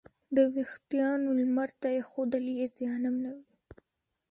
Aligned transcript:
د 0.35 0.37
وېښتیانو 0.53 1.29
لمر 1.39 1.69
ته 1.81 1.87
ایښودل 1.95 2.45
یې 2.57 2.65
زیانمنوي. 2.77 3.45